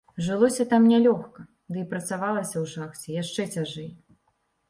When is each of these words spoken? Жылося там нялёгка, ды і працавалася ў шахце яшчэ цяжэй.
Жылося 0.27 0.63
там 0.69 0.85
нялёгка, 0.91 1.43
ды 1.75 1.83
і 1.83 1.85
працавалася 1.91 2.57
ў 2.63 2.71
шахце 2.73 3.09
яшчэ 3.21 3.41
цяжэй. 3.59 3.89